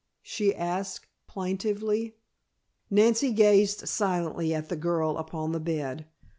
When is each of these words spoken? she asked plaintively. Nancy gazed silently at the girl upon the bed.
she 0.23 0.55
asked 0.55 1.05
plaintively. 1.27 2.15
Nancy 2.89 3.31
gazed 3.31 3.87
silently 3.87 4.51
at 4.51 4.67
the 4.67 4.75
girl 4.75 5.15
upon 5.19 5.51
the 5.51 5.59
bed. 5.59 6.07